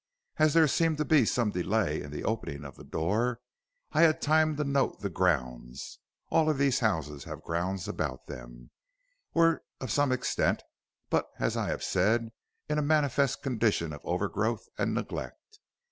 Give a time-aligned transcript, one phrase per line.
[0.37, 3.39] As there seemed to be some delay in the opening of the door,
[3.91, 5.99] I had time to note that the grounds
[6.31, 8.71] (all of these houses have grounds about them)
[9.35, 10.63] were of some extent,
[11.11, 12.31] but, as I have said,
[12.67, 15.59] in a manifest condition of overgrowth and neglect.